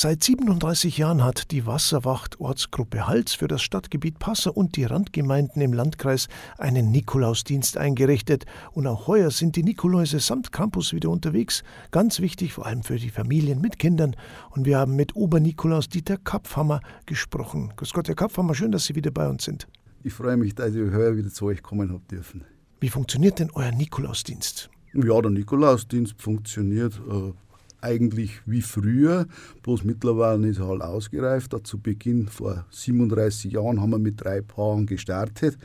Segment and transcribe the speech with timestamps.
[0.00, 5.60] Seit 37 Jahren hat die Wasserwacht Ortsgruppe Hals für das Stadtgebiet Passau und die Randgemeinden
[5.60, 8.46] im Landkreis einen Nikolausdienst eingerichtet.
[8.70, 11.64] Und auch heuer sind die Nikoläuse samt Campus wieder unterwegs.
[11.90, 14.14] Ganz wichtig, vor allem für die Familien mit Kindern.
[14.50, 17.72] Und wir haben mit Obernikolaus Dieter Kapfhammer gesprochen.
[17.74, 19.66] Grüß Gott, Herr Kapfhammer, schön, dass Sie wieder bei uns sind.
[20.04, 22.44] Ich freue mich, dass ich heuer wieder zu euch kommen habe dürfen.
[22.78, 24.70] Wie funktioniert denn euer Nikolausdienst?
[24.94, 27.32] Ja, der Nikolausdienst funktioniert äh,
[27.80, 29.26] eigentlich wie früher,
[29.62, 31.54] bloß mittlerweile ist er halt ausgereift.
[31.64, 35.56] Zu Beginn vor 37 Jahren haben wir mit drei Paaren gestartet.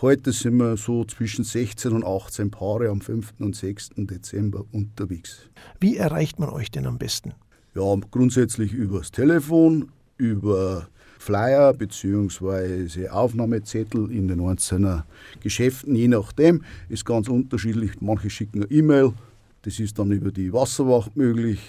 [0.00, 3.34] Heute sind wir so zwischen 16 und 18 Paare am 5.
[3.38, 3.90] und 6.
[3.96, 5.48] Dezember unterwegs.
[5.80, 7.34] Wie erreicht man euch denn am besten?
[7.74, 10.88] Ja, grundsätzlich übers Telefon, über
[11.18, 13.08] Flyer bzw.
[13.08, 15.02] Aufnahmezettel in den einzelnen
[15.40, 18.00] Geschäften, je nachdem, ist ganz unterschiedlich.
[18.00, 19.12] Manche schicken eine E-Mail,
[19.62, 21.60] das ist dann über die Wasserwacht möglich,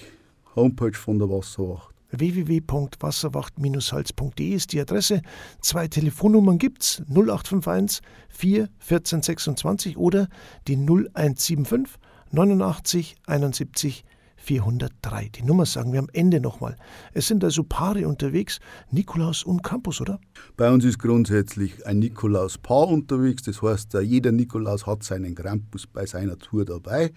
[0.55, 5.21] Homepage von der Wasserwacht www.wasserwacht-hals.de ist die Adresse.
[5.61, 10.27] Zwei Telefonnummern gibt's: 0851 4 14 26 oder
[10.67, 11.99] die 0175
[12.31, 14.03] 89 71
[14.40, 15.30] 403.
[15.30, 16.76] Die Nummer sagen wir am Ende nochmal.
[17.14, 18.59] Es sind also Paare unterwegs,
[18.92, 20.20] Nikolaus und Campus, oder?
[20.58, 23.44] Bei uns ist grundsätzlich ein Nikolaus-Paar unterwegs.
[23.44, 27.12] Das heißt, jeder Nikolaus hat seinen Krampus bei seiner Tour dabei.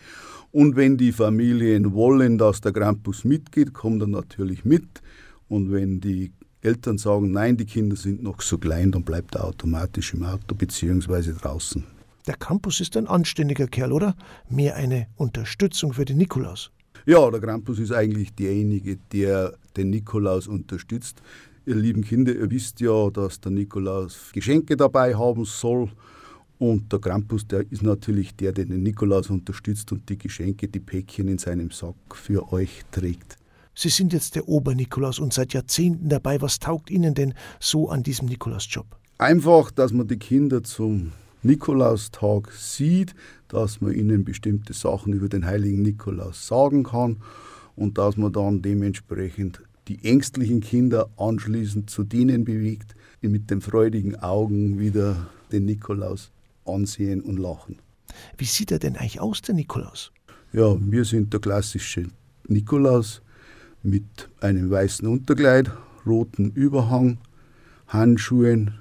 [0.51, 5.01] Und wenn die Familien wollen, dass der Krampus mitgeht, kommt er natürlich mit.
[5.49, 9.45] Und wenn die Eltern sagen, nein, die Kinder sind noch so klein, dann bleibt er
[9.45, 11.33] automatisch im Auto bzw.
[11.33, 11.85] draußen.
[12.27, 14.15] Der Campus ist ein anständiger Kerl, oder?
[14.49, 16.71] Mehr eine Unterstützung für den Nikolaus.
[17.05, 21.21] Ja, der Krampus ist eigentlich derjenige, der den Nikolaus unterstützt.
[21.67, 25.89] Ihr lieben Kinder, ihr wisst ja, dass der Nikolaus Geschenke dabei haben soll.
[26.59, 30.79] Und der Krampus, der ist natürlich der, der den Nikolaus unterstützt und die Geschenke, die
[30.79, 33.37] Päckchen in seinem Sack für euch trägt.
[33.75, 36.41] Sie sind jetzt der Obernikolaus und seit Jahrzehnten dabei.
[36.41, 38.87] Was taugt Ihnen denn so an diesem Nikolausjob?
[39.19, 43.15] Einfach, dass man die Kinder zum Nikolaustag sieht,
[43.49, 47.17] dass man ihnen bestimmte Sachen über den heiligen Nikolaus sagen kann
[47.75, 53.61] und dass man dann dementsprechend die ängstlichen Kinder anschließend zu denen bewegt, die mit den
[53.61, 56.31] freudigen Augen wieder den Nikolaus
[56.65, 57.79] ansehen und lachen.
[58.39, 60.13] Wie sieht er denn eigentlich aus, der Nikolaus?
[60.53, 62.07] Ja, wir sind der klassische
[62.47, 63.23] Nikolaus
[63.83, 65.71] mit einem weißen Unterkleid,
[66.07, 67.19] roten Überhang,
[67.89, 68.75] Handschuhen,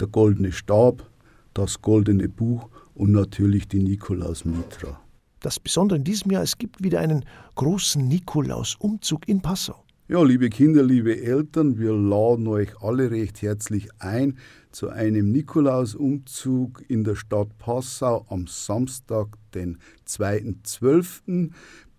[0.00, 1.08] der goldene Stab
[1.54, 5.00] das Goldene Buch und natürlich die Nikolaus-Mitra.
[5.40, 7.24] Das Besondere in diesem Jahr, es gibt wieder einen
[7.56, 9.84] großen Nikolaus-Umzug in Passau.
[10.08, 14.36] Ja, liebe Kinder, liebe Eltern, wir laden euch alle recht herzlich ein
[14.70, 21.50] zu einem Nikolaus-Umzug in der Stadt Passau am Samstag, den 2.12.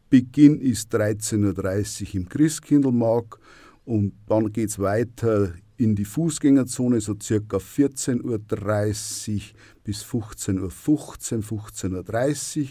[0.10, 3.40] Beginn ist 13.30 Uhr im Christkindlmarkt
[3.84, 9.42] und dann geht es weiter in die Fußgängerzone so circa 14.30 Uhr
[9.84, 12.68] bis 15.15 Uhr, 15.30 Uhr.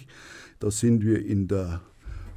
[0.60, 1.80] Da sind wir in der